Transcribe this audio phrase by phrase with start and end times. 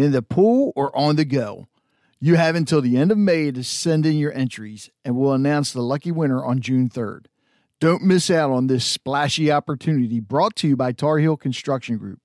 [0.00, 1.68] in the pool, or on the go.
[2.20, 5.72] You have until the end of May to send in your entries, and we'll announce
[5.72, 7.26] the lucky winner on June 3rd.
[7.80, 12.20] Don't miss out on this splashy opportunity brought to you by Tar Heel Construction Group.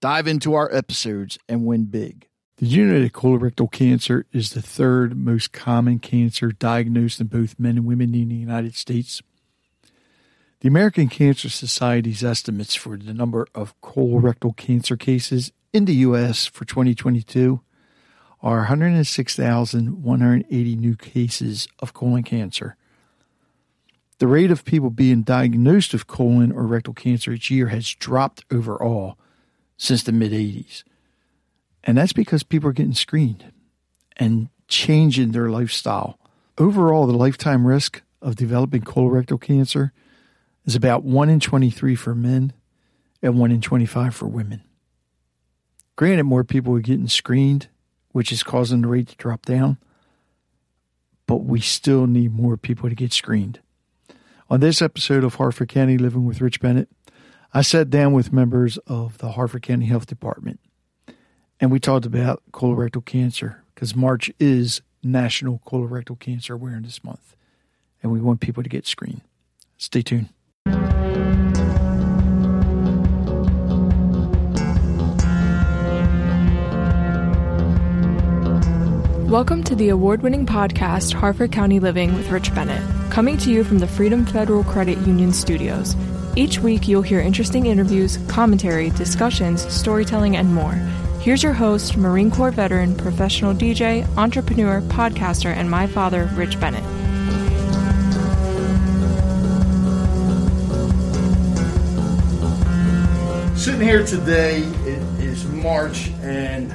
[0.00, 2.28] Dive into our episodes and win big.
[2.56, 7.58] Did you know that colorectal cancer is the third most common cancer diagnosed in both
[7.58, 9.20] men and women in the United States?
[10.60, 16.46] The American Cancer Society's estimates for the number of colorectal cancer cases in the U.S.
[16.46, 17.60] for 2022
[18.40, 22.78] are 106,180 new cases of colon cancer.
[24.16, 28.42] The rate of people being diagnosed with colon or rectal cancer each year has dropped
[28.50, 29.18] overall
[29.76, 30.82] since the mid 80s.
[31.84, 33.52] And that's because people are getting screened
[34.16, 36.18] and changing their lifestyle.
[36.56, 39.92] Overall, the lifetime risk of developing colorectal cancer
[40.64, 42.54] is about 1 in 23 for men
[43.20, 44.62] and 1 in 25 for women.
[45.96, 47.68] Granted, more people are getting screened,
[48.12, 49.78] which is causing the rate to drop down,
[51.26, 53.60] but we still need more people to get screened.
[54.48, 56.88] On this episode of Harford County Living with Rich Bennett,
[57.52, 60.60] I sat down with members of the Harford County Health Department
[61.58, 67.34] and we talked about colorectal cancer because March is National Colorectal Cancer Awareness Month
[68.02, 69.22] and we want people to get screened.
[69.78, 70.28] Stay tuned.
[79.28, 83.64] Welcome to the award winning podcast, Harford County Living with Rich Bennett, coming to you
[83.64, 85.96] from the Freedom Federal Credit Union studios.
[86.36, 90.74] Each week, you'll hear interesting interviews, commentary, discussions, storytelling, and more.
[91.20, 96.84] Here's your host, Marine Corps veteran, professional DJ, entrepreneur, podcaster, and my father, Rich Bennett.
[103.58, 106.72] Sitting here today, it is March, and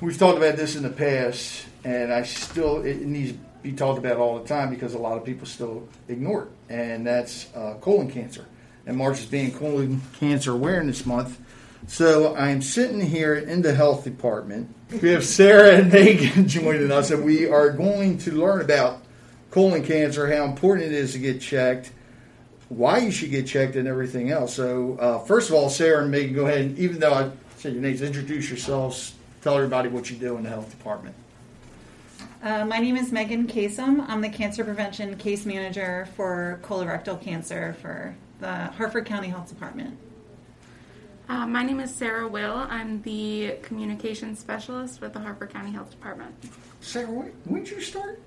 [0.00, 3.98] we've talked about this in the past, and I still it needs to be talked
[3.98, 7.74] about all the time because a lot of people still ignore it, and that's uh,
[7.80, 8.46] colon cancer.
[8.86, 11.38] And March is being Colon Cancer Awareness Month,
[11.86, 14.74] so I'm sitting here in the health department.
[15.02, 19.02] We have Sarah and Megan joining us, and we are going to learn about
[19.50, 21.92] colon cancer, how important it is to get checked,
[22.68, 24.54] why you should get checked, and everything else.
[24.54, 27.74] So, uh, first of all, Sarah and Megan, go ahead and even though I said
[27.74, 29.14] your names, introduce yourselves.
[29.42, 31.14] Tell everybody what you do in the health department.
[32.42, 34.04] Uh, my name is Megan Kasem.
[34.08, 39.96] I'm the cancer prevention case manager for colorectal cancer for the Harford County Health Department.
[41.28, 42.66] Uh, my name is Sarah Will.
[42.68, 46.34] I'm the communications specialist with the Harford County Health Department.
[46.80, 48.20] Sarah, when, when did you start?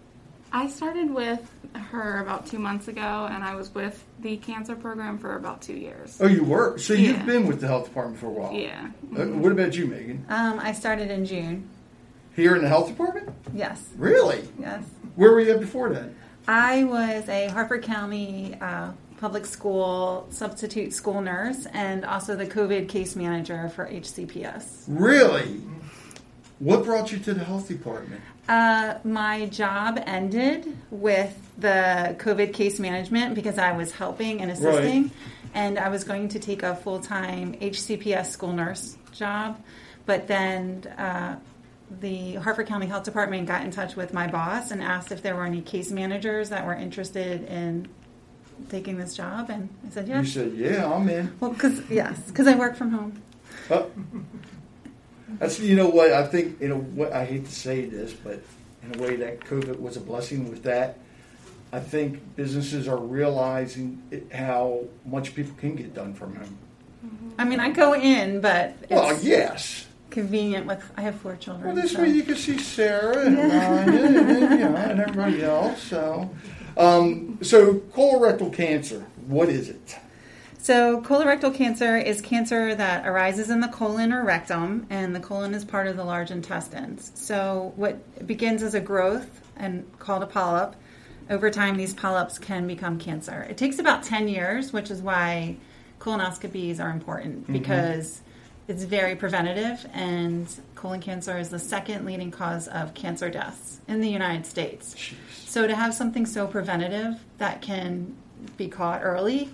[0.53, 5.17] I started with her about two months ago, and I was with the cancer program
[5.17, 6.17] for about two years.
[6.19, 6.77] Oh, you were.
[6.77, 8.53] So you've been with the health department for a while.
[8.53, 8.89] Yeah.
[9.17, 10.25] Uh, what about you, Megan?
[10.29, 11.69] Um, I started in June.
[12.35, 13.29] Here in the health department?
[13.53, 14.47] Yes, Really?
[14.59, 14.83] yes.
[15.15, 16.09] Where were you at before that?
[16.47, 22.87] I was a Harford County uh, public school substitute school nurse and also the COVID
[22.89, 24.85] case manager for HCPS.
[24.87, 25.61] Really?
[26.59, 28.21] What brought you to the health department?
[28.51, 35.03] Uh, my job ended with the COVID case management because I was helping and assisting,
[35.03, 35.11] Right.
[35.53, 39.57] and I was going to take a full time HCPS school nurse job.
[40.05, 41.37] But then uh,
[42.01, 45.35] the Harford County Health Department got in touch with my boss and asked if there
[45.35, 47.87] were any case managers that were interested in
[48.69, 52.47] taking this job, and I said You said, "Yeah, I'm in." Well, because yes, because
[52.47, 53.13] I work from home.
[53.69, 53.83] Uh,
[55.39, 56.61] that's you know what I think.
[56.61, 58.41] In a way, I hate to say this, but
[58.83, 60.97] in a way that COVID was a blessing with that.
[61.73, 66.57] I think businesses are realizing it, how much people can get done from home.
[67.39, 69.87] I mean, I go in, but it's Well, yes.
[70.09, 70.83] convenient with.
[70.97, 71.67] I have four children.
[71.73, 75.81] Well, this so- way you can see Sarah and Ryan, and then, you everybody else.
[75.83, 76.29] So,
[76.77, 79.05] um, so colorectal cancer.
[79.27, 79.95] What is it?
[80.61, 85.55] So, colorectal cancer is cancer that arises in the colon or rectum, and the colon
[85.55, 87.11] is part of the large intestines.
[87.15, 90.75] So, what begins as a growth and called a polyp,
[91.31, 93.41] over time, these polyps can become cancer.
[93.49, 95.57] It takes about 10 years, which is why
[95.99, 97.53] colonoscopies are important Mm-hmm.
[97.53, 98.21] because
[98.67, 103.99] it's very preventative, and colon cancer is the second leading cause of cancer deaths in
[103.99, 104.95] the United States.
[105.43, 108.15] So, to have something so preventative that can
[108.57, 109.49] be caught early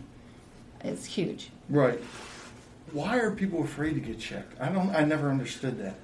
[0.83, 1.49] is huge.
[1.69, 1.99] Right.
[2.91, 4.59] Why are people afraid to get checked?
[4.61, 4.89] I don't.
[4.95, 5.95] I never understood that.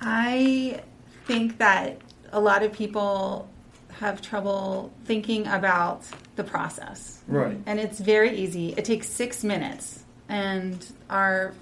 [0.00, 0.82] I
[1.26, 2.00] think that
[2.32, 3.48] a lot of people
[3.92, 6.04] have trouble thinking about
[6.36, 7.22] the process.
[7.28, 7.58] Right.
[7.66, 8.74] And it's very easy.
[8.76, 10.04] It takes six minutes.
[10.28, 11.54] And our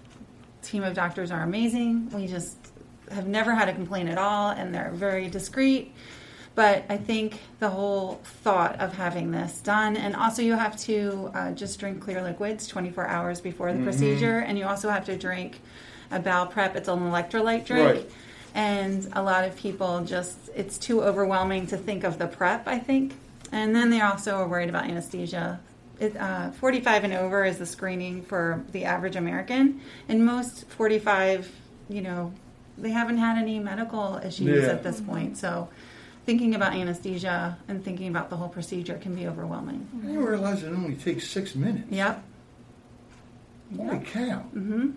[0.63, 2.09] team of doctors are amazing.
[2.11, 2.57] We just
[3.11, 5.93] have never had a complaint at all, and they're very discreet.
[6.55, 11.31] But I think the whole thought of having this done, and also you have to
[11.35, 15.17] uh, just drink clear liquids 24 hours before the procedure, and you also have to
[15.17, 15.61] drink
[16.11, 16.75] a bowel prep.
[16.77, 17.89] It's an electrolyte drink.
[17.89, 18.11] Right.
[18.53, 22.81] And a lot of people just, it's too overwhelming to think of the prep, I
[22.81, 23.15] think.
[23.53, 25.61] And then they also are worried about anesthesia.
[26.01, 29.81] It, uh, 45 and over is the screening for the average American.
[30.09, 31.49] And most 45,
[31.89, 32.33] you know,
[32.77, 34.71] they haven't had any medical issues Yeah.
[34.71, 35.39] at this point.
[35.39, 35.69] So
[36.27, 39.87] thinking about anesthesia and thinking about the whole procedure can be overwhelming.
[40.03, 41.91] I didn't realize it only takes six minutes.
[41.91, 42.23] Yep.
[43.77, 44.45] Holy cow.
[44.55, 44.91] Mm-hmm.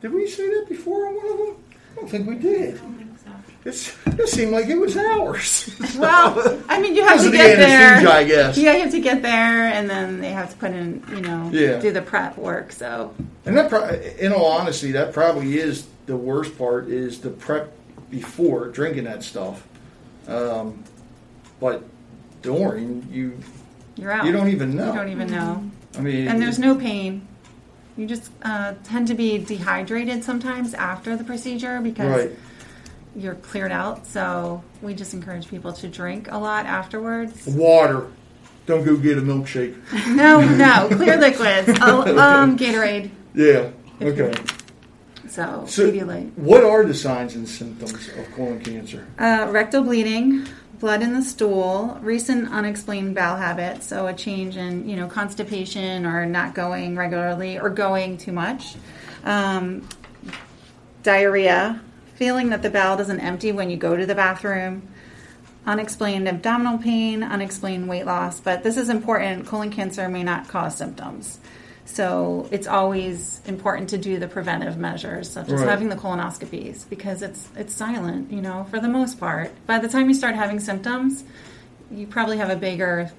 [0.00, 1.56] Did we say that before on one of them?
[1.92, 2.80] I don't think we did.
[3.64, 5.74] It's, it seemed like it was hours.
[5.98, 8.06] Well, I mean, you have to of the get there.
[8.08, 8.58] I guess.
[8.58, 11.48] Yeah, you have to get there, and then they have to put in, you know,
[11.52, 11.78] Yeah.
[11.78, 12.72] do the prep work.
[12.72, 13.14] So,
[13.46, 17.72] And that, pro- in all honesty, that probably is the worst part is the prep
[18.10, 19.66] before drinking that stuff.
[20.28, 20.82] Um,
[21.60, 21.84] but
[22.42, 23.38] during, you
[23.96, 24.26] you're out.
[24.26, 24.88] you don't even know.
[24.92, 25.70] You don't even know.
[25.96, 27.26] I mean, And there's no pain.
[27.96, 32.38] You just uh, tend to be dehydrated sometimes after the procedure because right.
[33.14, 34.06] you're cleared out.
[34.06, 37.46] So we just encourage people to drink a lot afterwards.
[37.46, 38.10] Water.
[38.66, 39.76] Don't go get a milkshake.
[40.14, 41.68] No, no, clear liquids.
[41.80, 43.10] Um, Gatorade.
[43.34, 43.70] Yeah.
[44.00, 44.32] Okay.
[45.34, 45.90] So, So,
[46.36, 49.04] what are the signs and symptoms of colon cancer?
[49.18, 50.46] Uh, rectal bleeding,
[50.78, 56.06] blood in the stool, recent unexplained bowel habits, so a change in you know constipation
[56.06, 58.76] or not going regularly or going too much,
[59.24, 59.88] um,
[61.02, 61.80] diarrhea,
[62.14, 64.86] feeling that the bowel doesn't empty when you go to the bathroom,
[65.66, 68.38] unexplained abdominal pain, unexplained weight loss.
[68.38, 69.48] But this is important.
[69.48, 71.40] Colon cancer may not cause symptoms.
[71.86, 75.68] So it's always important to do the preventive measures, such as Right.
[75.68, 79.50] having the colonoscopies, because it's it's silent, you know, for the most part.
[79.66, 81.24] By the time you start having symptoms,
[81.90, 83.10] you probably have a bigger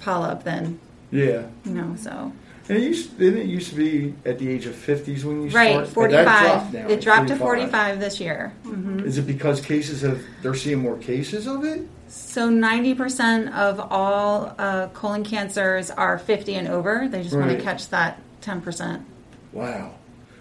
[0.00, 0.78] polyp than
[1.10, 1.42] Yeah.
[1.64, 1.94] you know.
[1.98, 2.32] So
[2.68, 5.48] And it used, didn't it used to be at the age of 50s when you
[5.50, 5.84] right, start?
[5.84, 8.52] But forty dropped now It to dropped to forty five this year.
[8.66, 9.00] Mm-hmm.
[9.00, 11.86] Is it because cases have, they're seeing more cases of it?
[12.14, 17.08] So ninety percent of all uh, colon cancers are fifty and over.
[17.08, 19.04] They just want to catch that ten percent.
[19.52, 19.94] Wow.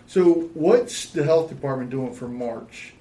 [0.08, 2.94] So what's the health department doing for March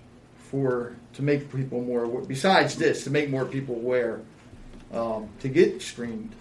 [0.51, 4.21] for, to make people more, aware- besides this, to make more people aware,
[4.93, 6.33] um, to get screened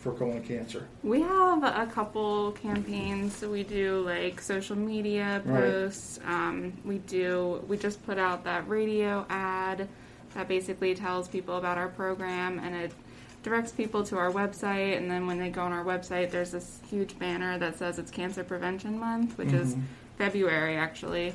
[0.00, 0.86] for colon cancer?
[1.02, 3.36] We have a couple campaigns.
[3.36, 5.60] So we do like social media Right.
[5.62, 6.20] posts.
[6.26, 7.62] Um, we do.
[7.68, 9.88] We just put out that radio ad
[10.34, 12.92] that basically tells people about our program, and it
[13.42, 14.96] directs people to our website.
[14.96, 18.10] And then when they go on our website, there's this huge banner that says it's
[18.10, 19.76] Cancer Prevention Month, which is
[20.18, 21.34] February actually.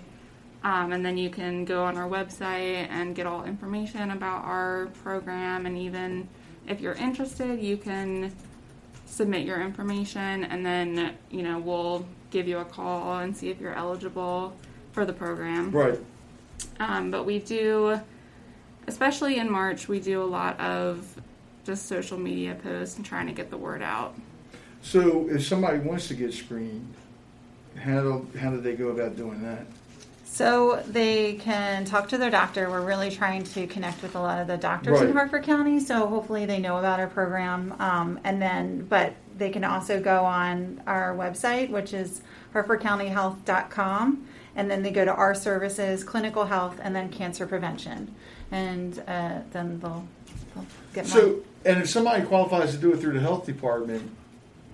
[0.64, 4.88] Um, and then you can go on our website and get all information about our
[5.04, 6.28] program, and even
[6.68, 8.34] if you're interested, you can
[9.06, 13.60] submit your information and then you know we'll give you a call and see if
[13.60, 14.54] you're eligible
[14.92, 16.00] for the program Right.
[16.80, 18.00] um, but we do
[18.90, 21.06] especially in march we do a lot of
[21.66, 24.14] just social media posts and trying to get the word out
[24.82, 26.94] So if somebody wants to get screened,
[27.78, 29.66] how do, how do they go about doing that?
[30.26, 32.70] So they can talk to their doctor.
[32.70, 35.16] We're really trying to connect with a lot of the doctors in Right.
[35.16, 37.74] Harford County, so hopefully they know about our program.
[37.80, 42.22] Um, and then, but they can also go on our website, which is
[42.54, 48.14] harfordcountyhealth.com, and then they go to our services, clinical health, and then cancer prevention,
[48.52, 50.08] and uh, then they'll,
[50.56, 51.08] they'll get.
[51.08, 54.10] So, and if somebody qualifies to do it through the health department,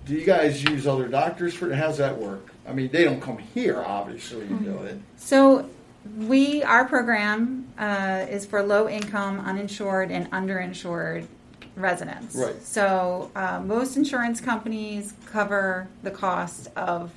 [0.06, 1.76] do you guys use other doctors for, it?
[1.76, 2.52] how's that work?
[2.68, 4.98] I mean, they don't come here, obviously, to do it.
[5.16, 5.68] So
[6.16, 11.26] We our program uh, is for low income, uninsured, and underinsured
[11.74, 12.36] residents.
[12.36, 12.62] Right.
[12.62, 17.10] So uh, most insurance companies cover the cost of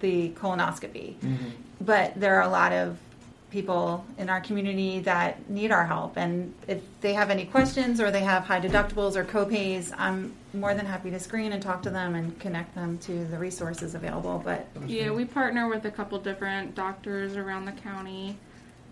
[0.00, 1.16] the colonoscopy,
[1.80, 2.98] but there are a lot of
[3.50, 6.16] people in our community that need our help.
[6.16, 10.74] And if they have any questions or they have high deductibles or copays, I'm more
[10.74, 14.42] than happy to screen and talk to them and connect them to the resources available.
[14.44, 18.36] But Yeah, we partner with a couple different doctors around the county.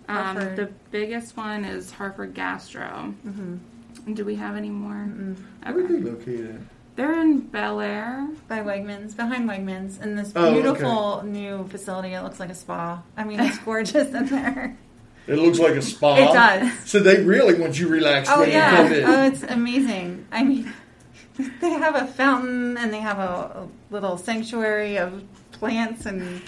[0.09, 3.13] Um, the biggest one is Harford Gastro.
[3.25, 4.95] And Do we have any more?
[5.65, 6.67] Where are they located?
[6.97, 8.29] They're in Bel Air.
[8.47, 10.55] by Wegmans, behind Wegmans, in this Oh, okay.
[10.63, 12.13] beautiful new facility.
[12.15, 13.03] It looks like a spa.
[13.17, 14.77] I mean, it's gorgeous in there.
[15.27, 16.17] It looks like a spa.
[16.17, 16.79] It does.
[16.89, 19.01] So they really want you relaxed Oh when you come in.
[19.01, 20.27] yeah, oh it's amazing.
[20.31, 20.73] I mean,
[21.61, 23.23] they have a fountain and they have a,
[23.63, 26.43] a little sanctuary of plants and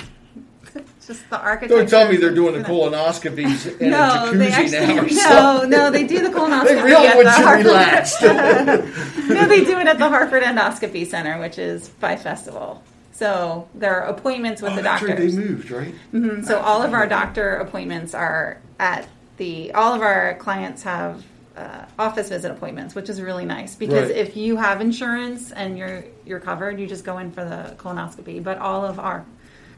[1.06, 1.76] just the architecture.
[1.76, 5.02] Don't tell me they're doing the colonoscopies in No, a jacuzzi actually now.
[5.02, 5.70] or no, something.
[5.70, 5.78] no.
[5.84, 6.64] no, They do the colonoscopy.
[6.66, 8.22] They really at the relaxed.
[9.28, 12.82] no, they do it at the Harford Endoscopy Center, which is by Festival.
[13.12, 15.16] So there are appointments with Oh, the that's right.
[15.16, 15.94] They moved, right?
[16.12, 16.44] Mhm.
[16.44, 19.08] So all of our doctor appointments are at
[19.38, 19.72] the.
[19.72, 21.24] All of our clients have
[21.56, 24.18] uh, office visit appointments, which is really nice because Right.
[24.18, 28.42] if you have insurance and you're you're covered, you just go in for the colonoscopy.
[28.44, 29.24] But all of our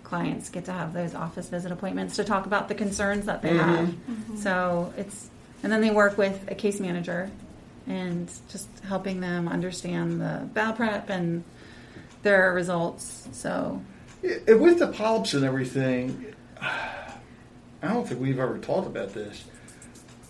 [0.09, 3.51] clients get to have those office visit appointments to talk about the concerns that they
[3.51, 3.87] mm-hmm.
[4.15, 4.39] have.
[4.39, 5.31] So it's
[5.63, 7.31] and then they work with a case manager
[7.87, 11.43] and just helping them understand the bowel prep and
[12.23, 13.29] their results.
[13.33, 13.83] So
[14.23, 17.09] Yeah, with the polyps and everything, I
[17.83, 19.45] don't think we've ever talked about this,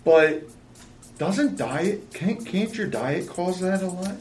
[0.03, 0.43] but
[1.17, 4.15] doesn't diet can't can't your diet cause that a lot?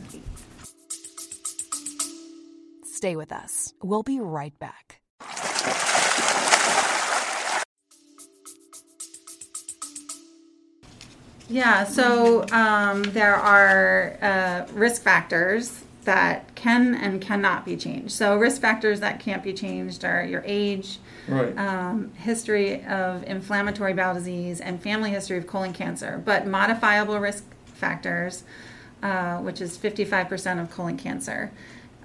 [2.84, 3.72] Stay with us.
[3.80, 4.87] We'll be right back.
[11.48, 18.12] Yeah, so um, there are uh, risk factors that can and cannot be changed.
[18.12, 21.56] So, risk factors that can't be changed are your age, Right.
[21.58, 26.20] um, history of inflammatory bowel disease, and family history of colon cancer.
[26.24, 28.44] But modifiable risk factors,
[29.02, 31.50] uh, which is 55% of colon cancer,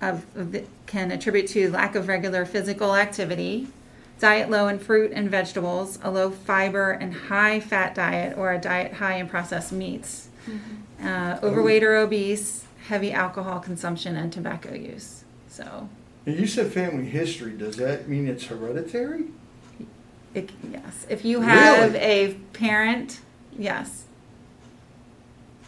[0.04, 3.68] of, of the, can attribute to lack of regular physical activity,
[4.20, 8.60] diet low in fruit and vegetables, a low fiber and high fat diet, or a
[8.60, 10.30] diet high in processed meats,
[11.02, 15.24] uh, overweight or obese, heavy alcohol consumption, and tobacco use.
[15.50, 15.90] So,
[16.26, 17.52] and you said family history.
[17.54, 19.26] Does that mean it's hereditary?
[20.34, 22.04] it, yes, if you have Really?
[22.04, 23.20] a parent,
[23.58, 24.06] yes,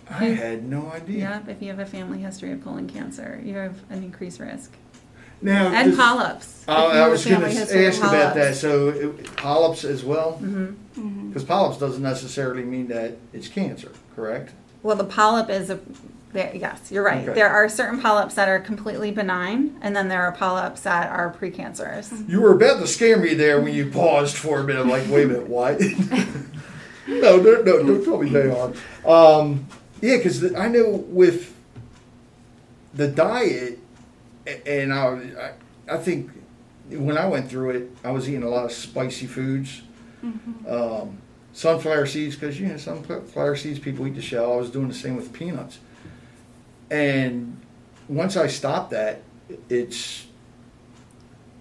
[0.10, 1.20] I had no idea.
[1.20, 4.72] yep, if you have a family history of colon cancer, you have an increased risk,
[5.42, 6.64] Now, and does- polyps.
[6.64, 8.42] if I, you I have a was going family to history of ask about that.
[8.44, 8.60] polyps.
[8.60, 11.28] So it, polyps as well, Mhm.
[11.30, 14.52] because polyps doesn't necessarily mean that it's cancer, correct?
[14.84, 15.80] Well, the polyp is a.
[16.34, 17.24] There, yes, you're right.
[17.24, 17.34] Okay.
[17.34, 21.34] There are certain polyps that are completely benign, and then there are polyps that are
[21.34, 22.28] precancerous.
[22.30, 24.82] You were about to scare me there when you paused for a minute.
[24.82, 25.80] I'm like, wait a minute, what?
[27.08, 28.74] no, no, no, don't tell me they are.
[29.06, 29.66] Um,
[30.06, 31.56] yeah, because I know with
[32.94, 33.80] the diet,
[34.66, 35.54] and I,
[35.88, 36.30] I, I think
[36.90, 39.82] when I went through it, I was eating a lot of spicy foods.
[40.68, 41.18] Um,
[41.54, 44.54] sunflower seeds, because you know sunflower seeds, people eat the shell.
[44.54, 45.80] I was doing the same with peanuts,
[46.92, 47.60] and
[48.08, 49.22] once I stopped that,
[49.70, 50.28] it's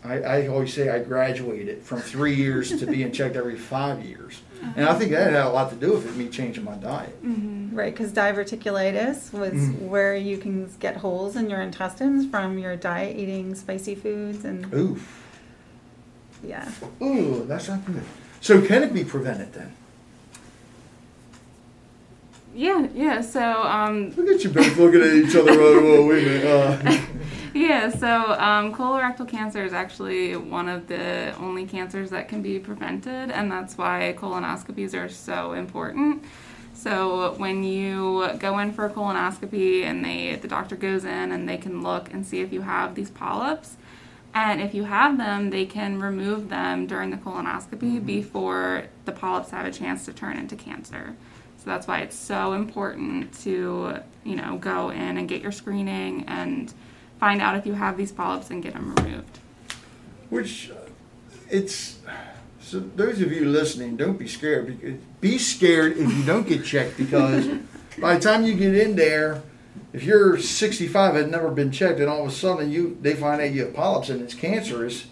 [0.05, 4.43] I, I always say I graduated from three years to being checked every five years.
[4.77, 7.17] And I think that had a lot to do with it, me changing my diet.
[7.23, 9.79] Right, because diverticulitis was Mm.
[9.89, 14.73] where you can get holes in your intestines from your diet eating spicy foods, and
[14.75, 15.23] Oof.
[16.43, 16.71] yeah.
[17.03, 18.03] Ooh, that's not good.
[18.41, 19.73] So can it be prevented then?
[22.55, 23.21] Yeah, yeah.
[23.21, 25.51] So, um, Look at you both looking at each other.
[25.53, 26.47] Oh, wait a minute.
[26.47, 27.01] Uh,
[27.57, 32.59] yeah, so um, colorectal cancer is actually one of the only cancers that can be
[32.59, 36.25] prevented, and that's why colonoscopies are so important.
[36.75, 41.49] So when you go in for a colonoscopy and they the doctor goes in and
[41.49, 43.77] they can look and see if you have these polyps.
[44.35, 49.51] And if you have them, they can remove them during the colonoscopy before the polyps
[49.51, 51.15] have a chance to turn into cancer.
[51.59, 56.25] So that's why it's so important to, you know, go in and get your screening
[56.27, 56.75] and
[57.19, 59.39] find out if you have these polyps and get them removed.
[60.31, 60.75] which uh,
[61.51, 61.99] it's
[62.61, 64.99] so those of you listening, don't be scared.
[65.21, 67.47] Be scared if you don't get checked because
[68.01, 69.43] by the time you get in there,
[69.93, 73.41] if you're 65 had never been checked and all of a sudden you they find
[73.41, 75.07] out you have polyps and it's cancerous,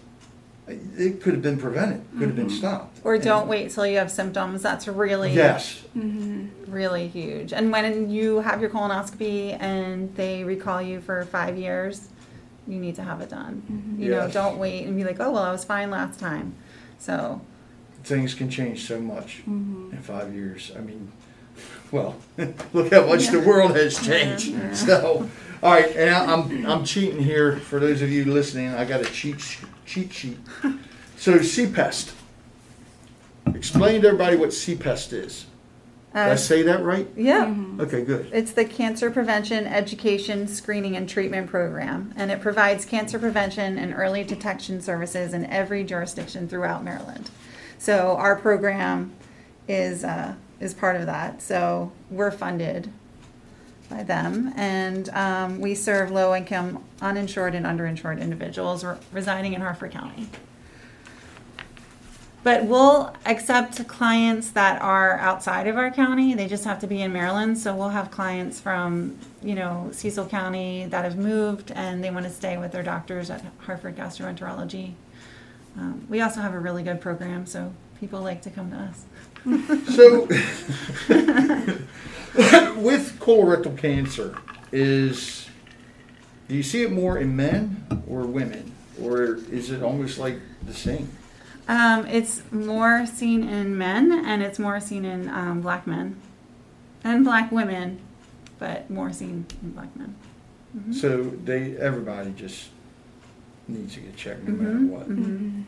[0.68, 2.56] it could have been prevented, could have been mm-hmm.
[2.56, 3.00] stopped.
[3.04, 4.62] Or And- don't wait till you have symptoms.
[4.62, 6.70] That's really Yes, mm-hmm.
[6.70, 7.52] really huge.
[7.52, 12.08] And when you have your colonoscopy and they recall you for five years,
[12.66, 13.62] you need to have it done.
[13.70, 14.02] Mm-hmm.
[14.02, 16.54] You know, don't wait and be like, oh well, I was fine last time.
[16.98, 17.40] So
[18.04, 20.72] things can change so much in five years.
[20.76, 21.10] I mean,
[21.90, 22.16] well,
[22.72, 24.76] look how much the world has changed.
[24.76, 25.28] So,
[25.62, 28.68] all right, and I- I'm I'm cheating here for those of you listening.
[28.74, 30.38] I got a cheat sh- cheat sheet.
[31.16, 32.12] So CPEST.
[33.54, 35.46] Explain to everybody what CPEST is.
[36.14, 37.08] Did I uh, say that right?
[37.16, 37.54] yeah.
[37.80, 38.28] Okay, good.
[38.32, 43.94] It's the Cancer Prevention Education Screening and Treatment Program, and it provides cancer prevention and
[43.94, 47.30] early detection services in every jurisdiction throughout Maryland.
[47.78, 49.12] So our program
[49.68, 51.40] is uh, is part of that.
[51.40, 52.92] So we're funded
[53.92, 59.60] by them, and um, we serve low income, uninsured, and underinsured individuals re- residing in
[59.60, 60.28] Harford County.
[62.44, 66.34] But we'll accept clients that are outside of our county.
[66.34, 67.56] They just have to be in Maryland.
[67.56, 72.24] So we'll have clients from, you know, Cecil County that have moved and they want
[72.24, 74.94] to stay with their doctors at Harford Gastroenterology.
[75.78, 79.04] Um, we also have a really good program, so people like to come to us.
[79.92, 80.26] So,
[82.76, 84.36] with colorectal cancer,
[84.70, 85.48] is
[86.48, 90.74] do you see it more in men or women, or is it almost like the
[90.74, 91.08] same?
[91.68, 96.16] Um, it's more seen in men and it's more seen in um, black men
[97.04, 98.00] and black women,
[98.58, 100.14] but more seen in black men.
[100.92, 102.70] So they everybody just
[103.68, 105.08] needs to get checked no matter Mhm, what.
[105.08, 105.64] mhm.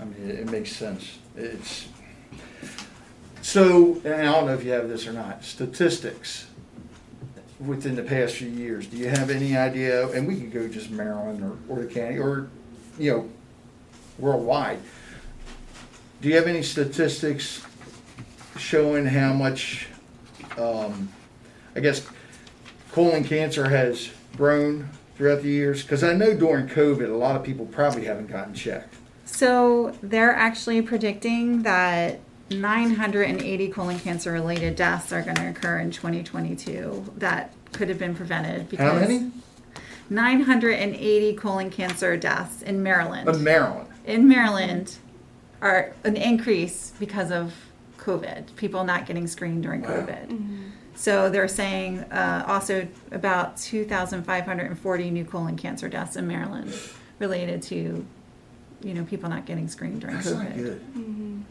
[0.00, 1.18] I mean, it, it makes sense.
[1.36, 1.88] It's
[3.44, 5.44] so, and I don't know if you have this or not.
[5.44, 6.46] Statistics
[7.60, 8.86] within the past few years.
[8.86, 10.08] Do you have any idea?
[10.12, 12.48] And we could go just Maryland or, or the county or,
[12.98, 13.28] you know,
[14.18, 14.78] worldwide.
[16.22, 17.62] Do you have any statistics
[18.56, 19.88] showing how much,
[20.56, 21.10] um,
[21.76, 22.08] I guess,
[22.92, 24.08] colon cancer has
[24.38, 25.82] grown throughout the years?
[25.82, 28.94] Because I know during COVID, a lot of people probably haven't gotten checked.
[29.26, 32.20] So they're actually predicting that
[32.60, 38.14] 980 colon cancer related deaths are going to occur in 2022 that could have been
[38.14, 39.30] prevented because How many?
[40.10, 43.28] 980 colon cancer deaths in Maryland.
[43.28, 43.88] In Maryland.
[44.04, 44.96] in Maryland
[45.62, 47.54] are an increase because of
[47.98, 50.70] COVID, people not getting screened during COVID.
[50.94, 56.72] So they're saying uh, also about 2,540 new colon cancer deaths in Maryland
[57.18, 58.06] related to,
[58.82, 60.44] you know, people not getting screened during That's COVID.
[60.44, 61.44] not good.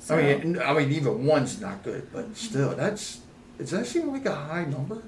[0.00, 3.20] So- I mean, I mean, even one's not good, but still, that's
[3.58, 5.02] does that seem like a high number?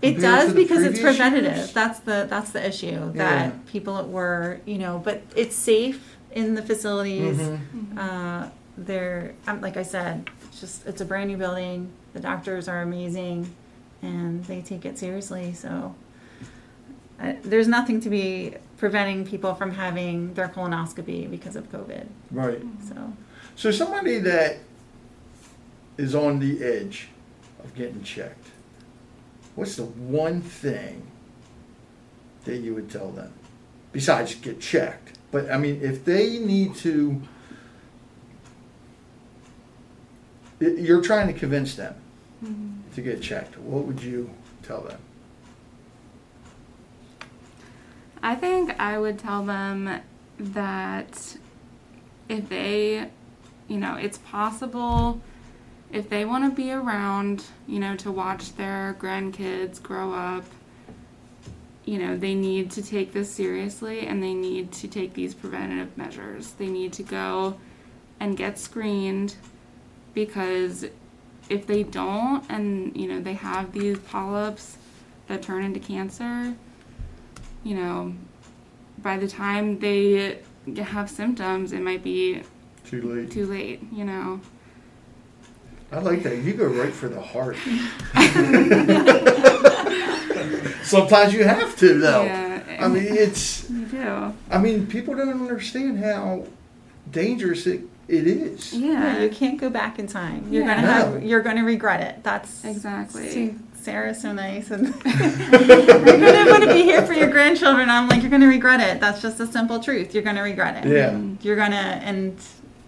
[0.00, 1.56] It does because it's preventative.
[1.56, 1.72] years?
[1.72, 3.48] That's the that's the issue Yeah.
[3.48, 7.38] that people were you know, but it's safe in the facilities.
[7.38, 7.98] Mm-hmm.
[7.98, 11.90] Uh, they're um, like I said, it's just it's a brand new building.
[12.12, 13.52] The doctors are amazing,
[14.02, 15.52] and they take it seriously.
[15.54, 15.94] So
[17.20, 22.06] uh, there's nothing to be preventing people from having their colonoscopy because of COVID.
[22.30, 22.62] Right.
[22.88, 23.12] So
[23.56, 24.58] So somebody that
[25.96, 27.08] is on the edge
[27.62, 28.48] of getting checked,
[29.54, 31.06] what's the one thing
[32.44, 33.32] that you would tell them
[33.92, 35.18] besides get checked?
[35.30, 37.20] But I mean, if they need to,
[40.60, 41.94] you're trying to convince them
[42.44, 42.94] mm-hmm.
[42.94, 43.58] to get checked.
[43.58, 44.30] What would you
[44.62, 44.98] tell them?
[48.22, 50.00] I think I would tell them
[50.38, 51.36] that
[52.28, 53.10] if they,
[53.68, 55.20] you know, it's possible
[55.92, 60.44] if they want to be around, you know, to watch their grandkids grow up,
[61.84, 65.96] you know, they need to take this seriously and they need to take these preventative
[65.96, 66.52] measures.
[66.52, 67.58] They need to go
[68.18, 69.36] and get screened
[70.14, 70.86] because
[71.48, 74.78] if they don't and, you know, they have these polyps
[75.28, 76.54] that turn into cancer,
[77.62, 78.14] you know,
[78.98, 80.40] by the time they
[80.76, 82.42] have symptoms, it might be
[83.00, 83.30] Too late.
[83.30, 84.40] too late, you know.
[85.92, 86.38] I like that.
[86.38, 87.56] You go right for the heart.
[90.82, 92.24] Sometimes you have to, though.
[92.24, 92.78] Yeah.
[92.80, 93.68] I mean, it's.
[93.70, 94.34] You do.
[94.50, 96.46] I mean, people don't understand how
[97.10, 98.72] dangerous it, it is.
[98.74, 99.22] yeah, Yeah.
[99.22, 100.46] you can't go back in time.
[100.50, 100.74] You're Yeah.
[100.74, 102.22] gonna have you're gonna regret it.
[102.24, 103.28] That's Exactly.
[103.30, 107.88] See, Sarah's so nice, and you're gonna want to be here for your grandchildren.
[107.90, 109.00] I'm like, you're gonna regret it.
[109.00, 110.14] That's just a simple truth.
[110.14, 110.90] You're gonna regret it.
[110.90, 111.10] Yeah.
[111.10, 111.46] Mm-hmm.
[111.46, 112.36] You're gonna and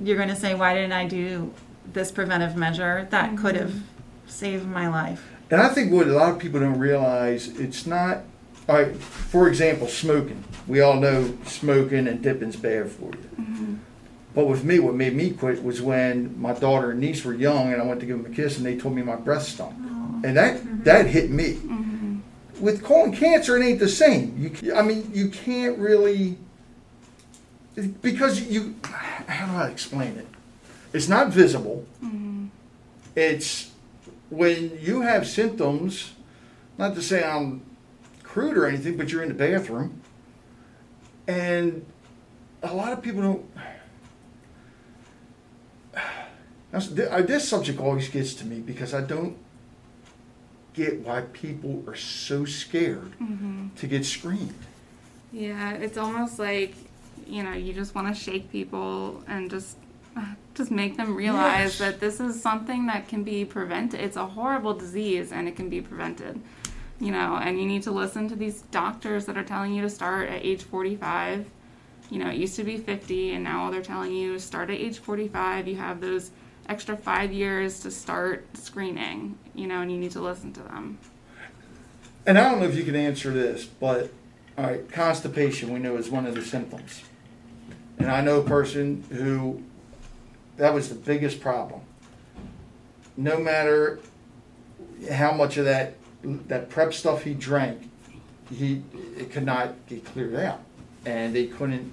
[0.01, 1.53] you're gonna say, why didn't I do
[1.93, 3.67] this preventive measure that could mm-hmm.
[3.67, 3.83] have
[4.27, 5.25] saved my life?
[5.51, 8.25] And I think what a lot of people don't realize, it's not
[8.69, 10.43] all right, for example, smoking.
[10.67, 13.31] We all know smoking and dipping's bad for you.
[13.41, 13.75] Mm-hmm.
[14.35, 17.73] But with me, what made me quit was when my daughter and niece were young,
[17.73, 19.75] and I went to give them a kiss, and they told me my breath stunk,
[19.81, 20.21] oh.
[20.25, 20.83] and that mm-hmm.
[20.83, 21.59] that hit me.
[22.61, 24.35] With colon cancer, it ain't the same.
[24.39, 26.39] You, I mean, you can't really
[28.03, 28.75] because you.
[29.27, 30.27] How do I explain it?
[30.93, 31.87] It's not visible.
[33.15, 33.71] It's
[34.31, 36.13] when you have symptoms.
[36.79, 37.63] Not to say I'm
[38.23, 40.03] crude or anything, but you're in the bathroom,
[41.27, 41.85] and
[42.63, 43.47] a lot of people don't.
[46.73, 49.37] Uh, This subject always gets to me because I don't
[50.75, 53.13] get why people are so scared
[53.77, 54.53] to get screened.
[55.33, 56.75] Yeah, it's almost like
[57.27, 59.77] you know you just want to shake people and just
[60.55, 61.79] just make them realize Yes.
[61.79, 64.01] that this is something that can be prevented.
[64.01, 66.41] It's a horrible disease and it can be prevented.
[66.99, 69.91] You know, and you need to listen to these doctors that are telling you to
[69.91, 71.45] start at age 45.
[72.09, 74.77] You know, it used to be 50 and now all they're telling you start at
[74.79, 75.69] age 45.
[75.69, 76.31] You have those
[76.71, 80.99] extra 5 years to start screening, you know, and you need to listen to them.
[82.25, 84.11] And I don't know if you can answer this, but
[84.59, 87.03] all right, constipation we know is one of the symptoms.
[87.99, 89.63] And I know a person who
[90.57, 91.81] that was the biggest problem.
[93.17, 93.99] No matter
[95.11, 97.91] how much of that that prep stuff he drank,
[98.51, 98.83] he
[99.17, 100.61] it could not get cleared out,
[101.05, 101.93] and they couldn't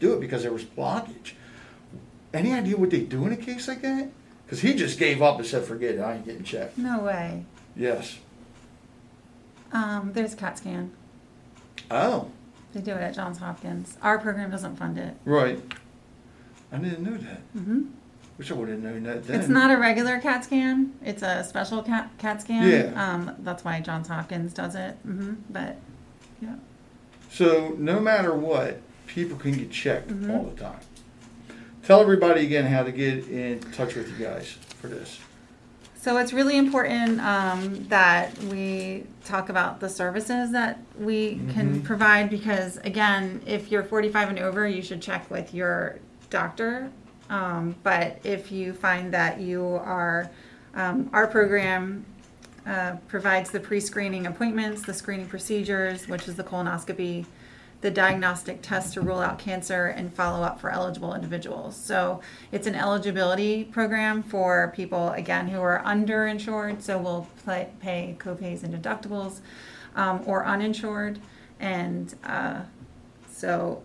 [0.00, 1.32] do it because there was blockage.
[2.32, 4.10] Any idea what they do in a case like that?
[4.44, 7.44] Because he just gave up and said, "Forget it, I ain't getting checked." No way.
[7.76, 8.18] Yes.
[9.72, 10.90] Um, there's a CAT scan.
[11.90, 12.30] Oh.
[12.72, 13.96] They do it at Johns Hopkins.
[14.02, 15.14] Our program doesn't fund it.
[15.24, 15.58] Right.
[16.72, 17.40] I didn't know that.
[17.54, 17.82] hmm
[18.36, 19.40] Wish I would have known that then.
[19.40, 20.92] It's not a regular CAT scan.
[21.04, 22.68] It's a special CAT, CAT scan.
[22.68, 22.92] Yeah.
[23.12, 24.94] Um, that's why Johns Hopkins does it.
[25.02, 25.76] hmm But
[26.40, 26.54] yeah.
[27.30, 30.30] So no matter what, people can get checked Mhm.
[30.30, 30.78] all the time.
[31.82, 35.18] Tell everybody again how to get in touch with you guys for this.
[36.00, 41.84] So it's really important um, that we talk about the services that we can Mhm.
[41.84, 45.96] provide because, again, if you're 45 and over, you should check with your
[46.30, 46.90] doctor.
[47.28, 50.30] Um, but if you find that you are,
[50.74, 52.04] um, our program
[52.66, 57.24] uh, provides the pre-screening appointments, the screening procedures, which is the colonoscopy,
[57.80, 61.76] the diagnostic test to rule out cancer, and follow up for eligible individuals.
[61.76, 66.82] So it's an eligibility program for people again who are underinsured.
[66.82, 69.40] So we'll pay copays and deductibles,
[69.94, 71.20] um, or uninsured,
[71.60, 72.62] and uh,
[73.30, 73.82] so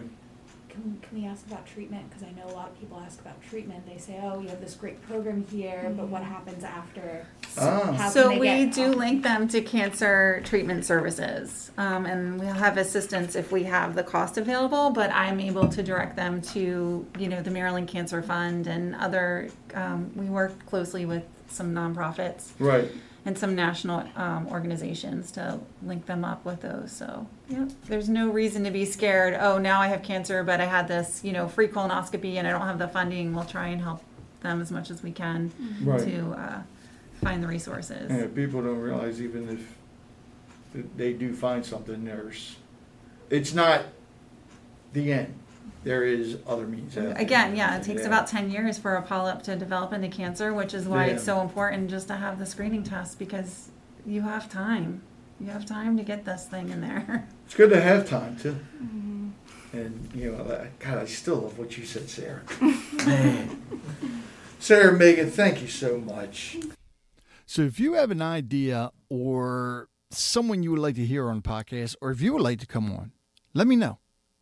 [0.69, 2.09] Can, can we ask about treatment?
[2.09, 3.85] Because I know a lot of people ask about treatment.
[3.87, 7.27] They say, "Oh, you have this great program here, but what happens after?"
[7.59, 7.93] Ah.
[7.93, 8.97] How So we get do help?
[8.97, 14.05] link them to cancer treatment services, um, and we'll have assistance if we have the
[14.05, 14.91] cost available.
[14.91, 19.49] But I'm able to direct them to, you know, the Maryland Cancer Fund and other.
[19.75, 22.91] Um, we work closely with some nonprofits Right.
[23.25, 26.93] and some national um, organizations to link them up with those.
[26.93, 29.37] So yeah, there's no reason to be scared.
[29.41, 32.51] Oh, now I have cancer, but I had this, you know, free colonoscopy, and I
[32.51, 33.35] don't have the funding.
[33.35, 34.03] We'll try and help
[34.41, 35.51] them as much as we can
[35.83, 36.01] Right.
[36.01, 36.63] to uh,
[37.23, 38.11] find the resources.
[38.11, 39.75] Yeah, people don't realize even if
[40.97, 42.57] they do find something, there's,
[43.31, 43.83] it's not
[44.93, 45.35] the end.
[45.89, 46.99] There is other means.
[46.99, 48.09] Again, yeah, it takes Yeah.
[48.09, 51.41] about 10 years for a polyp to develop into cancer, which is why it's so
[51.41, 53.71] important just to have the screening test because
[54.05, 55.01] you have time.
[55.41, 57.27] You have time to get this thing in there.
[57.47, 58.59] It's good to have time too.
[58.83, 59.29] Mm-hmm.
[59.73, 62.43] And you know, I- God, I still love what you said, Sarah.
[63.07, 63.63] Man.
[64.61, 66.59] Sarah, Megan, thank you so much.
[67.47, 71.97] So, if you have an idea or someone you would like to hear on podcast,
[72.03, 73.13] or if you would like to come on,
[73.55, 73.99] let me know.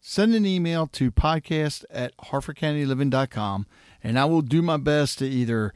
[0.08, 3.66] Send an email to podcast at harfordcountyliving.com,
[4.04, 5.74] and I will do my best to either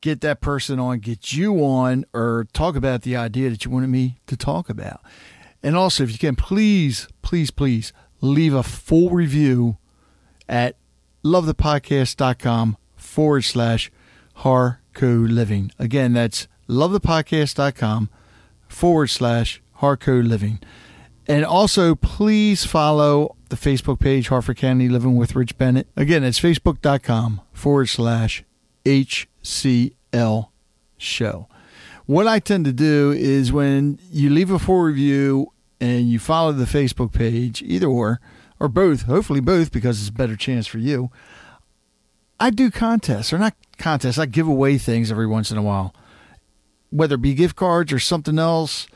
[0.00, 3.86] get that person on, get you on, or talk about the idea that you wanted
[3.86, 5.02] me to talk about.
[5.62, 9.76] And also, if you can, please, please, please leave a full review
[10.48, 10.74] at
[11.22, 13.92] lovethepodcast.com forward slash
[14.38, 15.70] Harco Living.
[15.78, 18.10] Again, that's lovethepodcast.com
[18.66, 20.58] forward slash Harco Living.
[21.30, 25.86] And also, please follow the Facebook page, Harford County Living with Rich Bennett.
[25.96, 28.42] Again, it's facebook.com forward slash
[28.84, 30.48] HCL
[30.98, 31.48] show.
[32.06, 36.50] What I tend to do is when you leave a full review and you follow
[36.50, 38.20] the Facebook page, either or,
[38.58, 41.12] or both, hopefully both, because it's a better chance for you.
[42.40, 45.94] I do contests, or not contests, I give away things every once in a while,
[46.90, 48.88] whether it be gift cards or something else.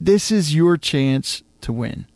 [0.00, 2.06] This is your chance to win.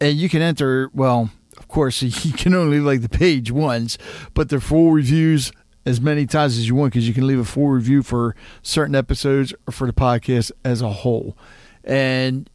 [0.00, 3.98] And you can enter, well, of course, you can only like the page once,
[4.34, 5.52] but they're full reviews
[5.84, 8.94] as many times as you want because you can leave a full review for certain
[8.94, 11.36] episodes or for the podcast as a whole.
[11.84, 12.48] And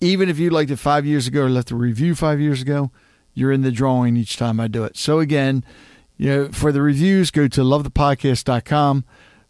[0.00, 2.90] even if you liked it five years ago or left a review five years ago,
[3.34, 4.96] you're in the drawing each time I do it.
[4.96, 5.64] So again,
[6.16, 9.04] you know, for the reviews, go to lovethepodcast.com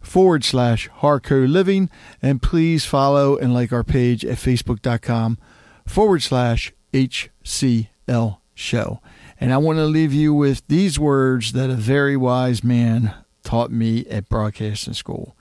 [0.07, 1.91] forward slash Harco Living
[2.23, 5.37] and please follow and like our page at facebook.com
[5.85, 9.01] forward slash HCL show.
[9.39, 13.71] And I want to leave you with these words that a very wise man taught
[13.71, 15.37] me at broadcasting school.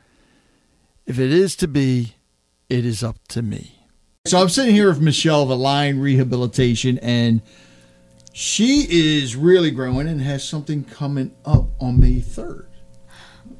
[1.05, 2.15] If it is to be,
[2.67, 3.85] it is up to me.
[4.25, 7.43] So I'm sitting here with Michelle of Align Rehabilitation, and
[8.33, 12.65] she is really growing and has something coming up on May 3rd.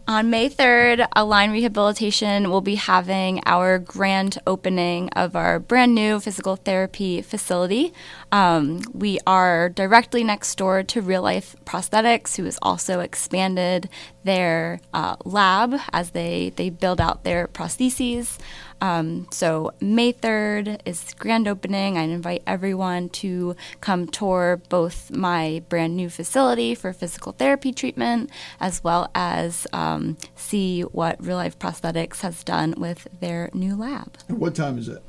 [0.08, 6.20] On May 3rd, Align Rehabilitation will be having our grand opening of our brand new
[6.20, 7.92] physical therapy facility.
[8.32, 13.90] Um, we are directly next door to Real Life Prosthetics, who has also expanded
[14.26, 18.38] their uh, lab as they, they build out their prostheses.
[18.82, 21.98] Um, so May 3rd is grand opening.
[21.98, 28.30] I invite everyone to come tour both my brand new facility for physical therapy treatment
[28.60, 34.18] as well as um, see what Real Life Prosthetics has done with their new lab.
[34.28, 35.02] And what time is it?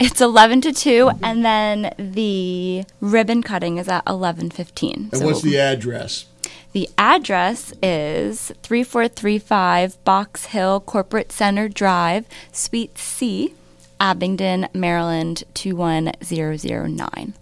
[0.00, 5.12] It's 11 to 2 and then the ribbon cutting is at 11:15.
[5.12, 6.26] And what's the address?
[6.74, 13.54] The address is 3435 Box Hill Corporate Center Drive, Suite C,
[14.00, 17.34] Abingdon, Maryland 21009.